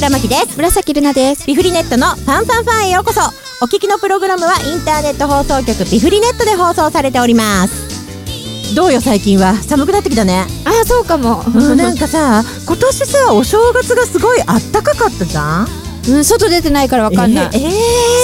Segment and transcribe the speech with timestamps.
[0.00, 0.56] 倉巻です。
[0.56, 1.44] 紫ルナです。
[1.44, 3.20] ピフリネットのファンファンファンへようこそ。
[3.62, 8.74] お聞きのプログラムはインターネット放送局ピフリネットで放送されております。
[8.74, 9.54] どうよ最近は？
[9.56, 10.46] 寒くなってきたね。
[10.64, 11.44] ああそうかも。
[11.46, 15.68] うん なんかさ今年さお正月がすごいあったかかったじゃん？
[16.08, 17.72] うん外出てないからわかんない、えーえ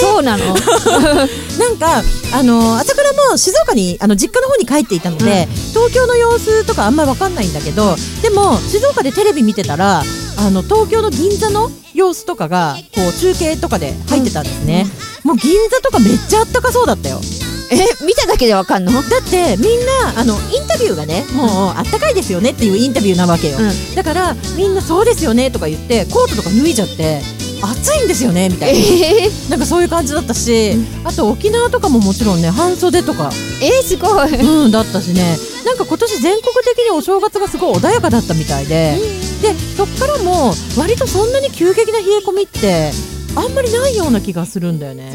[0.00, 0.56] そうなの。
[0.56, 1.28] ー
[1.60, 2.02] なんか
[2.32, 10.02] あの朝倉も静岡にあの実家の方に帰っていたので、東京の様子とかあんまりわかんないんだけどでも静岡でテレビ見てたら
[10.38, 14.84] あの東京の銀座の様子とかがこう中継とかで入ってたんですね、
[15.24, 17.20] もう銀座とかめっちゃあったかそうだったよ。
[17.68, 18.92] え見ただけでわかんの？
[18.92, 23.94] だってみんなあのインタビューがねもうあったかいですよねっていうインタビューなわけよ、うん。
[23.96, 27.22] だからみんなそうですよねとか言ってコートとか脱いじゃって
[27.60, 28.78] 暑いんですよねみたいな。
[28.78, 31.06] えー、なんかそういう感じだったし、うん。
[31.08, 34.64] あと沖縄とかももちろんね半袖とか、えー、すごい。
[34.64, 35.36] うん、だったしね。
[35.64, 38.96] なんか今年全国的にお正月がすごい穏やかだったみたいで、
[39.42, 42.90] でそっからも割とそんなに急激な冷え込みって
[43.36, 45.12] あんまりないような気がするんだよね、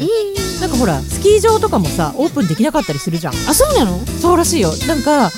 [0.60, 3.34] なんかほらスキー場とかもさオープンできなかったりするじゃん。
[3.34, 3.98] あそうなの？
[4.20, 4.70] そうらしいよ。
[4.86, 5.30] なんかあ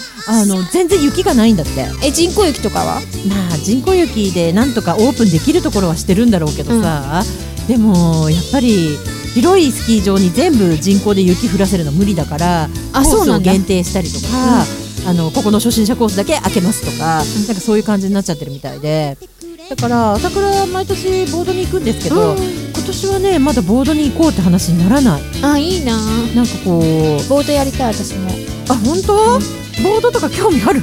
[0.44, 1.86] の全然雪がないんだって。
[2.04, 3.00] え人工雪とかは？
[3.26, 7.22] まあ人工雪でなんとかオープンできるところはしてるんだろうけどさ、
[7.66, 8.98] でもやっぱり
[9.32, 13.50] 広いスキー場に全部人工で雪降らせるの無理だからあそうなんだ。
[13.50, 14.64] 限定したりとか、
[15.06, 17.24] あのここの初心者コースだけ開けますとか、なん
[17.54, 19.16] かそういう感じになっちゃってるみたいで。
[19.68, 22.36] だから朝倉毎年ボードに行くんですけど、うん。
[22.36, 25.22] 今年はねまだボードに行こうって話にならない。
[25.42, 25.96] あいいな。
[26.34, 26.82] なんかこう
[27.28, 28.30] ボードやりたい私も。
[28.68, 29.14] あ本当、
[29.82, 30.82] ボードとか興味ある？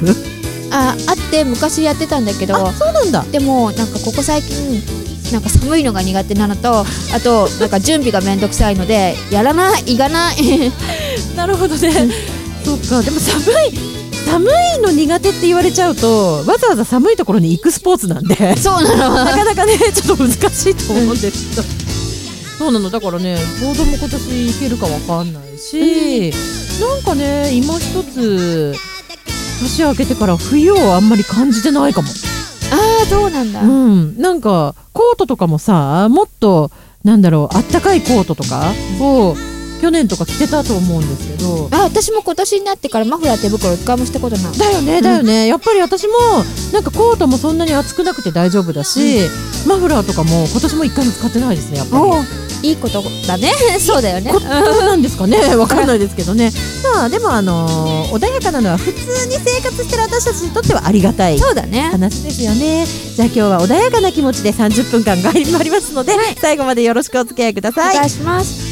[0.72, 2.56] ああって昔やってたんだけど。
[2.56, 3.22] あそうなんだ。
[3.24, 4.82] でもなんかここ最近
[5.32, 6.84] なんか寒いのが苦手なのとあ
[7.22, 10.36] となんか準備がめんどくさいのでやらないいがない。
[11.36, 11.92] なるほどね。
[12.64, 19.24] そっか、でも寒い、寒いの苦手って言われちゃうと、わざわざ寒いところに行くスポーツなんで、そうなの。
[19.24, 21.62] なかなかね、ちょっと難しいと思うんですけど。
[22.58, 26.32] そうなの、だからね、ボードも今年行けるかわかんないし、
[26.80, 28.74] なんかね、今一つ、
[29.62, 32.08] 年明けてから冬をあんまり感じてないかも。
[32.72, 36.70] ああそうなんだ、うん、なんかコートとかもさもっと
[37.04, 39.36] なんだろうあったかいコートとかを
[39.82, 41.68] 去年とか着てたと思うんですけど。
[41.72, 44.56] あ私も今年になってからマフラー手袋一回もしたことない。
[44.56, 46.14] だよねだよね、やっぱり私も
[46.72, 49.28] なんかコートもそんなに暑くなくて大丈夫だし、
[49.66, 52.02] マフラーとかも今年も一回も使ってないですねやっぱり。
[52.62, 53.50] いいことだね。
[53.80, 54.30] そうだよね。
[54.30, 55.56] こダメなんですかね？
[55.56, 56.52] わかんないですけどね。
[56.84, 61.80] まあでもあのー穏やかなのは普通に生活してる私たちにとってはありがたいそうだね。
[61.90, 62.86] 話ですよね。
[62.86, 67.96] じゃあ今日は穏やかな気持ちで30分間頑張りますので、最後までよろしくお付き合いくだおさい。
[67.96, 68.71] 願いします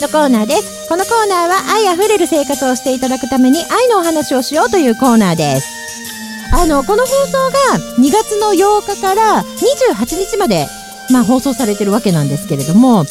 [0.00, 0.88] のコーナーです。
[0.88, 5.66] このコーナーは愛あふれる生活をしていただくために愛のお話をしようというコーナーです。
[6.52, 10.66] あのこの放送が2月の8日から28日まで、
[11.12, 13.04] まあ、放送されてるわけなんですけれども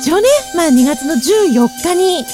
[0.00, 2.24] 一応ね、まあ、2月の14日に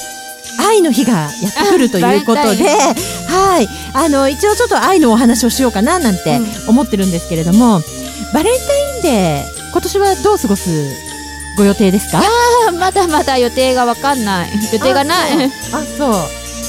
[0.59, 2.65] 愛の日がやってくるということで、
[3.29, 7.83] はい、あの一応ちょっと愛のお話をしようかななんて思ってるんですけれども、
[8.33, 10.71] バレンタインデー今年はどう過ごす
[11.57, 12.23] ご予定ですか？
[12.83, 14.51] まだまだ予定がわかんない。
[14.73, 15.45] 予定がない。
[15.45, 15.51] あそう。
[15.79, 16.11] あそう。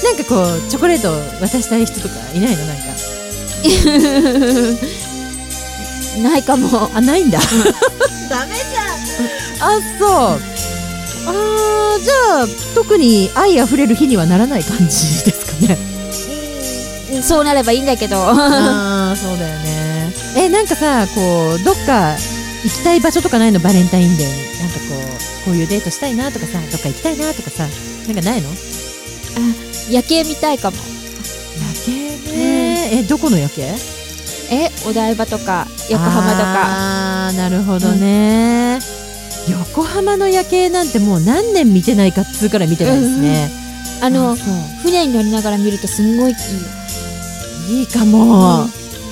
[0.03, 2.65] なんかこうチョコレート渡したい人とかいないの？
[2.65, 2.83] なんか。
[6.29, 6.91] ないかも。
[6.93, 7.39] あないんだ。
[8.29, 9.71] ダメじゃん。
[9.71, 10.09] あそう。
[11.25, 14.85] あーじゃあ特に愛あふれる日にはならない感じ
[15.23, 15.77] ですかね。
[17.23, 18.17] そうなればいいんだけど。
[18.17, 20.11] ああそうだよね。
[20.35, 22.15] えなんかさこうどっか
[22.63, 24.27] 行きたい場所とかないのバレンタインデー。
[24.27, 24.85] になんかこ
[25.43, 27.67] うこういうデートしたいなとかさどっか行きたいなとかさ
[28.07, 28.49] なんかないの？
[29.89, 30.77] 夜景見たいかも。
[31.85, 33.63] 夜景ね、えどこの夜景？
[34.49, 37.27] えお台場とか横浜とか。
[37.27, 38.79] あーなるほどね、
[39.49, 43.49] 横浜の夜景なんてもう何年見てないかっつうからい見てないですね、
[44.01, 44.47] あのそう。
[44.83, 46.35] 船に乗りながら見るとすんごいい
[47.69, 47.79] い。
[47.79, 48.67] いいかも、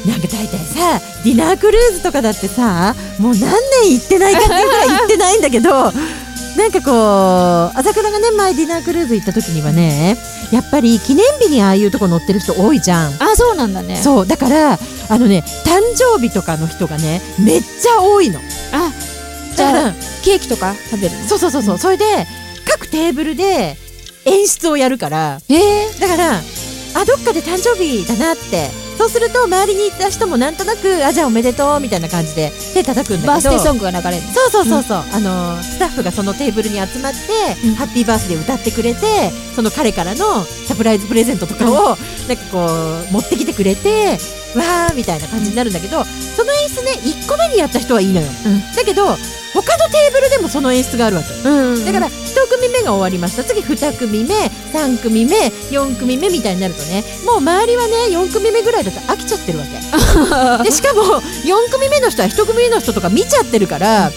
[0.05, 3.51] なんか大体さディナークルーズとかだってさもう何
[3.83, 5.91] 年行ってないかっていうぐらい行ってないんだけど
[6.57, 6.91] なんかこ
[7.75, 10.17] う朝倉がね前ディナークルーズ行った時にはね
[10.51, 13.13] やっぱり記念日にああいうとこ乗ってる人多いじゃん。
[13.23, 14.01] あそうなんだね。
[14.03, 14.77] そうだから
[15.07, 18.39] あのね誕生日とかの人がねめっちゃ多いの。
[18.73, 18.91] あ
[19.55, 19.93] じゃあ
[20.23, 21.27] ケーキとか食べるの？
[21.27, 21.77] そうそうそうそう。
[21.77, 22.27] それで
[22.67, 23.77] 各テーブルで
[24.25, 25.39] 演出をやるから。
[25.47, 26.41] えー、だから
[26.95, 33.33] あどっかで誕生日だなってそうすると周りにいた人もなんとなくあじゃあおめでとうみたいな感じで手叩くんだけど。
[33.33, 34.31] バースデーソングが流れるの？
[34.31, 37.75] そうそうそうそう、あのスタッフがそのテーブルに集まって、うん。
[37.75, 41.97] ハッピーバースデー歌ってくれてその彼からのサプライズプレゼントとかを、
[42.27, 42.65] なんかこ
[43.09, 44.17] う持ってきてくれて
[44.55, 48.61] わーみたいな感じになるんだけどその演出ね1個目にやった人はいいのよ、うん。
[48.75, 49.17] だけど
[49.53, 51.33] 他のテーブルでもその演出があるわけ。
[51.49, 51.85] うん。
[51.85, 52.11] だから1
[52.49, 53.43] 組目が終わりました。
[53.43, 54.33] 次2組目
[54.73, 59.71] 3組目4組目みたいになるとねもう周りはね4組目ぐらいだと飽きちゃってるわけ。
[60.63, 64.11] でしかも4組目の人は1組目の人とか見ちゃってるから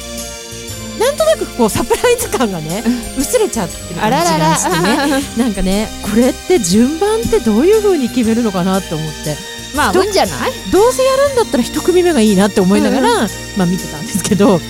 [0.99, 2.85] なんとなくこうサプライズ感がね
[3.19, 4.97] 薄れちゃってる感じがしてね。
[4.97, 5.09] ら
[5.45, 9.37] なんかねこれって順番ってどういう風に決めるのかなって思って。
[9.75, 10.53] まあど運じゃない？
[10.71, 14.61] どうせやるんだったら1組目がいいなって思いながら、まあ見てたんですけど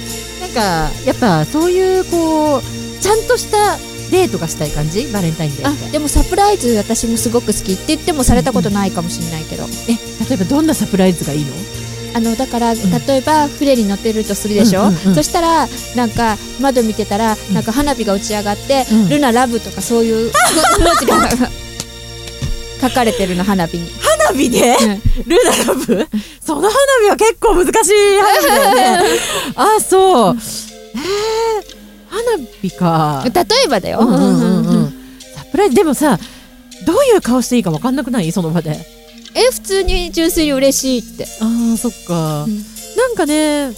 [0.54, 2.62] かやっぱそういうこう
[3.00, 3.76] ちゃんとした
[4.10, 5.06] デートがしたい感じ？
[5.12, 9.96] バレンタインデーでもサプライズ私もすごく好きって言ってもされたことないかもしれないけど、え
[10.28, 11.52] 例えばどんなサプライズがいいの？
[12.16, 12.80] あのだから例
[13.16, 15.66] えば船に乗ってるとするでしょ、うんうんうんそしたら
[15.96, 19.08] なんか窓見てたらなんか花火が打ち上がって「うん。
[19.08, 20.30] ルナラブ」とかそういう
[20.78, 21.50] 文字が
[22.80, 23.90] 書かれてるの花火に。
[24.28, 26.08] 花火で、うんルナラブ？
[26.44, 26.70] その花
[27.04, 27.72] 火は結構難しい
[28.20, 29.08] 花火だよね。
[29.56, 30.36] あそう。
[30.36, 30.40] えー、
[32.08, 33.24] 花火か。
[33.24, 33.98] 例えばだよ。
[34.00, 34.94] うんうんうんうん。
[35.36, 35.74] サプライズ。
[35.74, 36.18] でもさ
[36.86, 38.30] どういう顔していいか分かんなくない？
[38.32, 38.78] その場で。
[39.34, 41.26] え普通に純粋に嬉しいって。
[41.40, 42.64] あーそっか、うん。
[42.96, 43.72] なんかね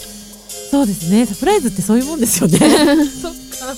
[0.71, 1.25] そうですね。
[1.27, 2.59] サプライズってそういうもんですよね。
[3.23, 3.75] そっか。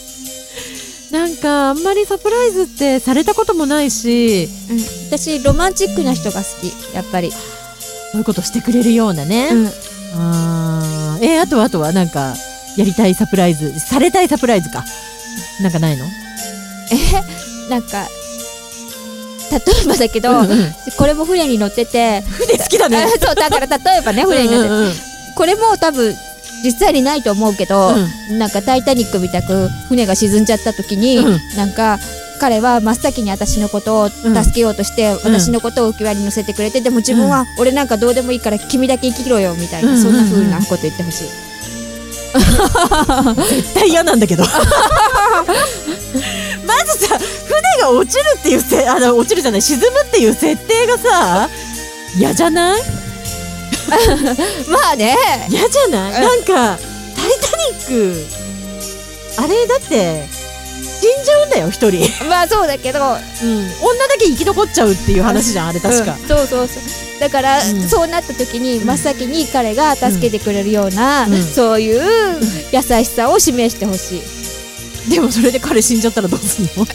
[1.10, 4.78] なんかあんまりサプライズってされたこともないしうん
[5.08, 6.94] 私ロマンチックな人が好き。
[6.94, 7.32] やっぱり。
[7.32, 7.38] そ
[8.14, 9.66] ういうことしてくれるようなね、うん。
[10.16, 11.25] あー。
[11.25, 12.34] えーあとはあとはなんか
[12.76, 14.84] やりたいサプライズされたいサプライズか。
[15.60, 16.05] なんかないの？
[16.06, 18.06] えなんか
[19.50, 20.75] 例えばだけど、うんうん。
[20.96, 22.99] これも船に乗ってて船好きだね。
[22.99, 24.93] あそうだから例えばね船に乗ってて、うんうんうん
[25.37, 26.14] これも多分
[26.64, 27.94] 実際にないと思うけど、
[28.32, 31.40] なんか「タイタニック」みたく船が沈んじゃった時に、うん。
[31.56, 32.00] なんか
[32.38, 34.25] 彼は真っ先に私のことを助
[34.55, 39.99] けようとして、私のことを浮き輪に乗せてくれてでも自分は俺なんかどうでもいいから君だけ生きろよみたいな、うん。
[40.02, 41.29] そんな風なこと言ってほしい。
[43.49, 44.44] 絶対嫌なんだけど。
[46.67, 51.49] まずさ船が落ちるっていうせあの落ちるじゃない沈むっていう設定がさ
[52.17, 52.82] 嫌じゃない？
[54.69, 55.17] まあね。
[55.49, 56.23] 嫌じゃない、うん。
[56.23, 56.79] なんか
[57.17, 58.26] 「タイタニック」
[59.43, 60.29] あれだって
[61.00, 63.18] 死んじゃうんだよ一人、まあそうだけどうん、女
[64.08, 66.82] だけ生き残っちゃうっていう話じゃんあれ確か、うんそうそうそう。
[67.20, 67.88] だから、うん。
[67.88, 71.42] そうなった時に真っ先に彼が助けてくれるような、うん。
[71.42, 72.00] そういう
[72.72, 74.22] 優しさを示してほしい。
[75.10, 76.84] でもそれで彼死んじゃったらどうすんの？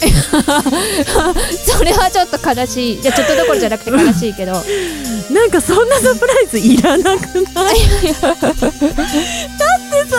[1.66, 3.00] それはちょっと悲しい。
[3.00, 4.54] いやちょっとどころじゃなくて悲しいけど。
[4.54, 7.76] なんかそんなサプライズいらなくない？
[8.22, 8.54] だって
[10.10, 10.18] さ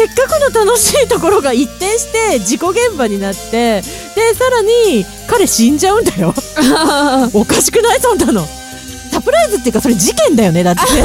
[0.00, 3.82] せっかくの楽しいところが一転して事故現場になってで
[4.32, 6.32] さらに彼死んじゃうんだよ。
[7.34, 8.00] おかしくない？
[8.00, 8.48] そんなの。
[9.12, 10.80] サプライズっていうかそれ事件だよねだって。
[10.80, 11.02] ね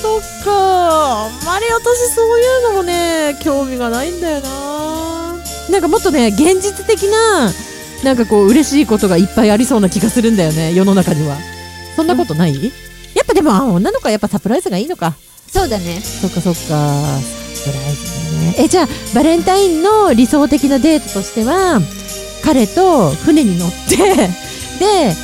[0.00, 1.26] そっか。
[1.26, 5.36] あんまり私そういうのもね興味がないんだよな。
[5.68, 7.52] なんかもっとね現実的な
[8.04, 11.36] なんかこう嬉しいことがいっぱいありそうな気がするんだよね世の中には。
[11.94, 15.14] そんなことない、やっぱでもあ女の子はやっぱサプライズがいいのか
[15.56, 16.00] そうだね。
[16.00, 16.58] そっかそっか。
[16.58, 18.54] サプライズね。
[18.58, 21.80] えじゃあバレンタインの理想的なデートとしては
[22.44, 23.96] 彼と船に乗って
[24.78, 25.16] で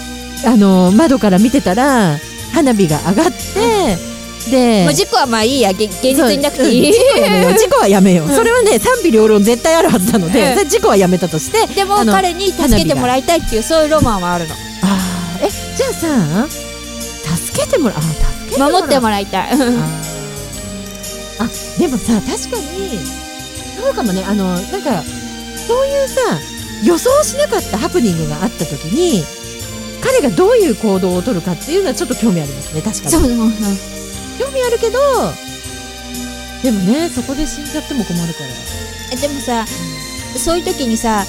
[0.47, 2.19] あの窓から見てたら
[2.53, 5.73] 花火が上がってでもう事故はまあいいや。
[5.73, 8.29] げ現実になくていい、そううん事故はやめよう。
[8.35, 10.69] それはね賛否両論絶対あるはずなので、うん。
[10.69, 14.55] 事故はやめたとしてでも彼に助けてもらいたいっていうそういうロマンはあるの。
[14.55, 15.47] あー。
[15.47, 18.15] えじゃあさ助けてもらあ助
[18.51, 18.83] けてもらう。
[18.83, 19.49] 守ってもらいたい
[21.39, 21.49] あ
[21.79, 22.99] でもさ確かに
[23.77, 24.25] そうかもね。
[24.25, 25.03] あのなんか
[25.67, 26.21] そういうさ
[26.85, 29.25] 予想しなかったハプニングがあった時に
[30.03, 32.83] 彼がどういう行動を取るかっていうのはちょっと興味ありますね。
[32.83, 33.11] 確かに。
[33.11, 33.33] そうそう。
[34.39, 34.99] 興味あるけど
[36.63, 38.47] でもねそこで死んじゃっても困るから。
[39.13, 39.67] えでもさ
[40.37, 41.25] そういう時にさ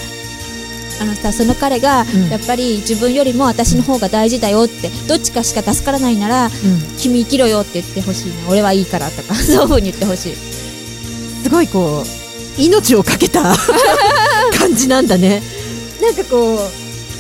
[1.02, 2.30] あのさその彼が、うん。
[2.30, 6.52] やっぱり自分よりも私の方が大事だよってどっちかしか助からないならうん。
[6.98, 8.50] 君生きろよって言ってほしいな。
[8.50, 10.36] 俺はいいからとか そういうふうに言ってほしい。
[11.44, 13.42] すごいこう命をかけた
[14.58, 15.42] 感じなんだね。
[16.02, 16.60] なんかこ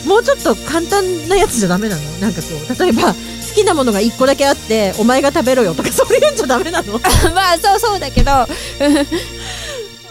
[0.06, 2.01] うもうちょっと簡単なやつじゃダメなの？
[2.20, 3.15] なんかこう例えば好
[3.56, 6.94] きなものが1個だけあってお前が食べろよとかそういうんじゃダメなの？
[7.34, 8.32] まあそうそうだけど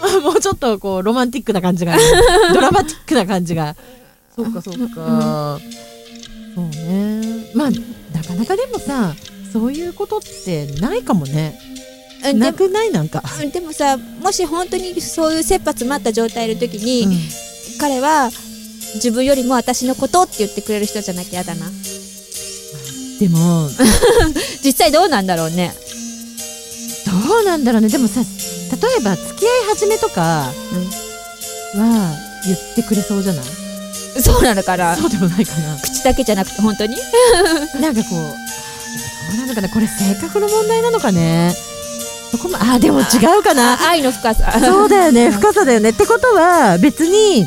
[0.23, 1.95] もうちょっとこうロマンティックな感じが
[2.53, 3.75] ドラマティックな感じが。
[4.35, 5.59] そうかそうか、
[6.55, 7.45] そうね。
[7.53, 9.15] まあなかなかでもさ
[9.51, 11.59] そういうことってないかもね。
[12.35, 12.91] なくない？
[12.91, 17.19] なんか、うんでもさもし本当にそういう切羽詰まった状態の時に、うん。
[17.79, 18.31] 彼は
[18.95, 21.69] 自分よりも私のことって言ってくれる人じゃなきゃ嫌だな。
[23.19, 23.69] でも
[24.63, 25.75] 実際どうなんだろうね。
[27.27, 27.89] どうなんだろうね。
[27.89, 28.21] でもさ
[28.75, 30.51] 例えば付き合い始めとか
[31.75, 32.15] は
[32.45, 33.45] 言ってくれそうじゃない？
[34.21, 34.95] そうなのかな？
[34.95, 35.77] そうでもないかな。
[35.81, 36.95] 口だけじゃなくて本当に？
[37.81, 38.19] なんかこう
[39.37, 39.69] どうなのかな？
[39.69, 41.55] これ性格の問題なのかね？
[42.31, 43.03] そこもあーでも違
[43.39, 43.73] うかな。
[43.73, 44.51] あ愛の深さ。
[44.59, 45.29] そうだよね。
[45.31, 45.89] 深さだよね。
[45.89, 47.45] ってことは別に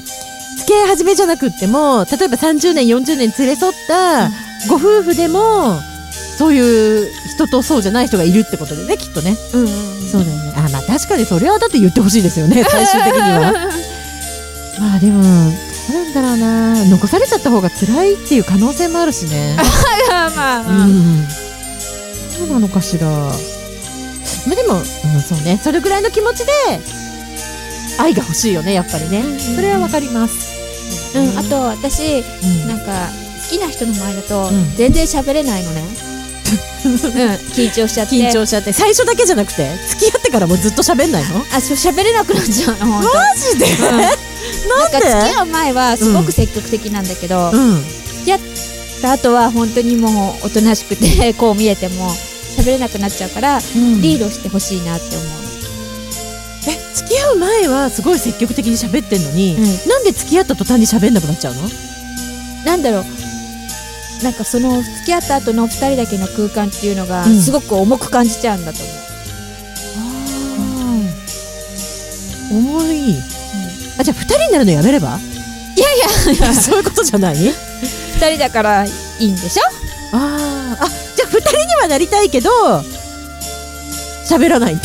[0.59, 4.29] 付き合い始めじゃなくっても例えば30年40年連れ添った
[4.69, 5.79] ご夫婦でも
[6.39, 6.61] そうい
[7.09, 9.37] う人とそうじゃない人がいるってことでねきっとね。
[9.55, 9.69] うんうん
[10.11, 10.53] そうだよね。
[10.57, 13.53] あまあ確かにそれはだって言ってほしいですよね 最終的には。
[14.79, 16.85] まあでもどうなんだろうな。
[16.85, 19.57] 残されちゃった方が辛いっていう可能性もあるしね。
[20.09, 21.21] まあまあ、ううん。
[21.23, 21.29] ん
[22.39, 23.09] そうなのかしら。
[23.09, 23.33] ま
[24.53, 24.83] あでも、うん、
[25.23, 25.59] そうね。
[25.63, 26.53] それぐらいの気持ちで
[27.99, 29.25] 愛が欲しいよねやっぱりね。
[29.57, 30.35] それはわかります。
[31.15, 32.69] うん、あと私うん。
[32.69, 33.09] なんか
[33.51, 34.77] 好きな人の前だとうん。
[34.77, 36.06] 全然喋れないのね、うん、
[37.55, 38.15] 緊張しちゃって。
[38.17, 38.73] 緊張しちゃって。
[38.73, 41.45] 最初だけじゃなくて付き合ってからもずっと喋んないの？
[41.55, 43.03] あそう喋れなくなっちゃうのマ
[43.37, 43.97] ジで、うん。
[43.99, 47.83] なんか付き合う前はすごく積極的なんだけど、でうん。
[49.11, 52.11] あとは本当にもうおとなしくて こう見えても
[52.57, 53.59] 喋れなくなっちゃうから、
[54.01, 55.29] リードしてほしいなって思う。
[56.69, 61.61] え付き合う前はすごい積極的に喋ってんのに、うなんで付き合った途端に喋んなくなっちゃうの？
[62.65, 63.05] なんだろう
[64.23, 67.41] なんかその付き合った後の2人だけの空間っていうのがうん。
[67.41, 68.79] すごく重く感じちゃうんだと
[72.51, 73.15] 思う、重い。
[73.99, 75.19] あじゃあ2人になるのやめれば？
[75.77, 75.93] いや
[76.35, 76.55] いや。
[76.55, 77.53] そういうことじゃない？2
[78.31, 79.63] 人だからいいんでしょ？
[80.17, 80.85] あー。
[80.85, 82.51] あじゃあ2人にはなりたいけど
[84.29, 84.85] 喋らないんだ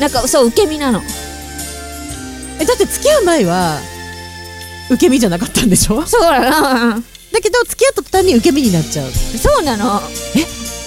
[0.00, 1.02] なんかそう受け身なの。
[2.58, 3.78] えだって付き合う前は
[4.90, 6.04] 受け身じゃなかったんでしょ？
[6.06, 9.10] そうだなだけど付き合った途端に受け身になっちゃう。
[9.10, 10.00] そうなの。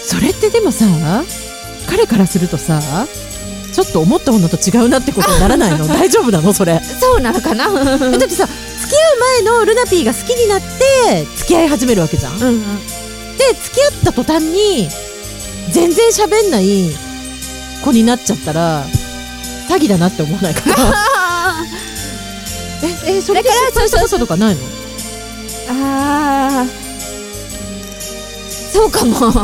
[0.05, 0.85] それってでもさ
[1.89, 2.81] 彼からするとさ
[3.73, 5.87] ちょっと思ったものと違うなってことにならないの？
[5.87, 6.53] 大丈夫なの？
[6.53, 6.79] それ。
[6.99, 7.67] そうなのかな？
[7.69, 8.47] うんえだってさ
[8.81, 12.37] 付き合う前のルナピーが好きになって付き合い始めるわけじゃん。
[12.39, 12.61] でうん。
[13.63, 14.89] 付き合った途端に
[15.71, 16.91] 全然喋んない
[17.83, 18.85] 子になっちゃったら
[19.69, 21.65] 詐欺だなって思わないかな？
[23.07, 24.61] ええそれでだから失敗したこととかないの？
[25.69, 26.69] あー。
[28.71, 29.15] そうかも。
[29.27, 29.41] あ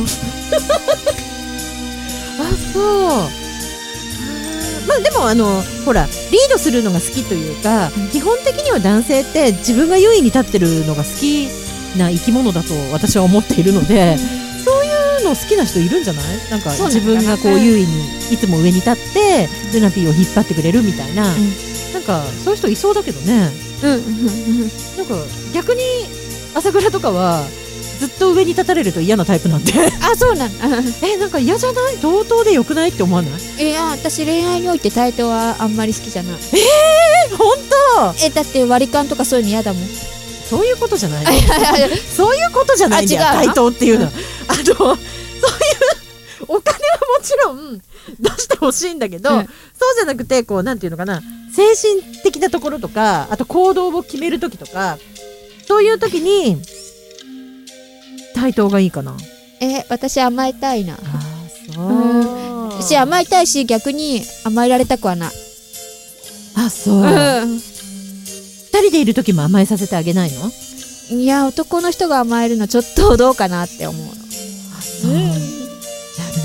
[2.74, 2.84] そう。
[4.88, 8.08] まあでもあのほらリードするのが好きというか、うん。
[8.10, 11.48] 基本的には男性って自分が優位に立ってるのが好き
[11.98, 14.18] な生き物だと私は思っているので、
[14.66, 14.90] そうい
[15.22, 16.26] うの好きな人いるんじゃない？
[16.50, 17.88] なんか自分がこう優位に
[18.32, 21.54] いつも上に立ってルナピーを引っ張ってくれるみたいな、ん。
[21.94, 23.52] なんかそういう人いそうだけどね
[23.84, 25.16] うんうんうんなんか
[25.54, 25.82] 逆に
[26.54, 27.44] 朝倉とかは
[28.00, 29.74] ずっと上に立たれると嫌なタイプなんで。
[30.02, 30.66] あそうなんだ。
[31.08, 31.98] えなんか嫌じゃない？
[32.02, 33.28] 同等でよくないって思わな
[33.60, 33.70] い？
[33.70, 36.38] いや私恋愛において対等はあんまり好きじゃない。
[36.54, 37.58] え本
[38.18, 38.26] 当？
[38.26, 39.84] えだって割り勘とかそういうの嫌だもん。
[40.50, 41.32] そういうことじゃないの？
[42.16, 44.12] そういうことじゃないんだよ対等っていうのは、
[44.48, 44.98] あのそういう
[46.48, 47.82] お金はもちろん
[48.20, 49.46] 出してほしいんだけど、うん。
[49.46, 49.52] そう
[49.98, 51.22] じゃなくてこうなんていうのかな
[51.54, 54.98] 精神的なところとかあと行動を決める時とか
[55.68, 56.62] そういう時に
[58.36, 59.16] 対等がいいかな。
[59.62, 60.94] え私甘えたいな。
[60.94, 65.32] ああそう、し甘えたいし逆に甘えられたくはない。
[66.56, 70.50] あそう、二人でいる時も甘えさせてあげないの？
[71.12, 74.08] いや男の人が甘えるのちょっとどうかなって思う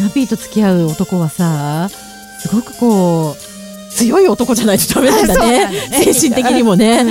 [0.05, 3.55] ナピーと付き合う男はさすごくこう
[3.91, 5.65] 強い男じゃないとダメなんだね。
[5.65, 6.05] なんだね。
[6.13, 7.07] 精神的にもね、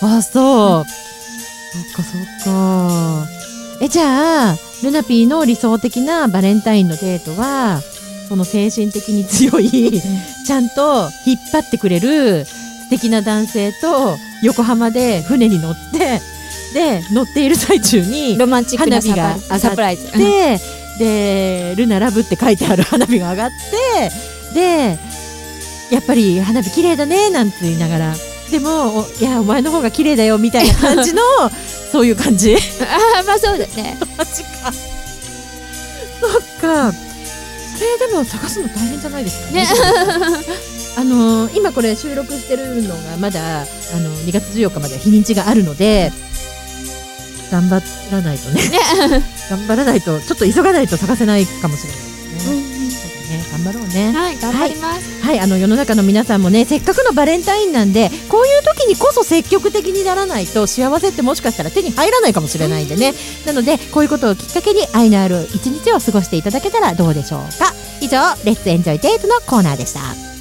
[0.00, 3.26] あそう、そっかそっか。
[3.80, 7.80] えじゃあルナピーの理想的なバレンタインのデートは
[8.28, 10.00] その精神的に強い、
[10.46, 16.20] ちゃんと引っ張ってくれる素敵な男性と横浜で船に乗って
[16.74, 24.98] で乗っている最中にロマンチックなサ花火が上がっプサプライズで、で、ルナラブって書いてある花火が上がって、で、
[25.90, 28.14] やっぱり花火綺麗だねなんて言いながら
[28.50, 31.22] でもおいやお前の方が綺麗だよみたいな感じの
[31.90, 32.54] そういう感じ。
[32.54, 32.58] あ
[33.20, 33.96] あまあそうだね。
[34.18, 34.72] マジか。
[36.20, 36.92] そっか。
[36.92, 39.66] それでも探すの大変じゃないですかね。
[40.98, 43.64] あの今これ収録してるのがまだあ
[43.96, 46.12] の2月14日までは日にちがあるので
[47.50, 48.60] 頑張らないとね
[49.50, 52.90] 頑張らないとちょっと急がないと探せないかもしれないですね。
[52.90, 54.12] そうだね頑張ろうね。
[54.12, 63.14] はい頑張ります、はい、あの世の中の皆さんもね、せっかくのバレンタインなんで、こういう時にこそ積極的にならないと幸せってもしかしたら手に入らないかもしれないんでね。
[63.46, 67.72] なので、こういうことをきっかけに愛のある一日を過ごしていただけたらどうでしょうか。
[68.00, 70.37] 以上、レッツエンジョイデートのコーナーでした。